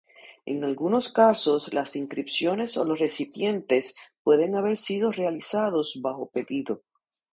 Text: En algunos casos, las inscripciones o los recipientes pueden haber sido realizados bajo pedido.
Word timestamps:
En 0.47 0.63
algunos 0.63 1.09
casos, 1.13 1.71
las 1.75 1.95
inscripciones 1.95 2.75
o 2.75 2.85
los 2.85 2.97
recipientes 2.97 3.95
pueden 4.23 4.55
haber 4.55 4.79
sido 4.79 5.11
realizados 5.11 5.99
bajo 6.01 6.27
pedido. 6.31 6.81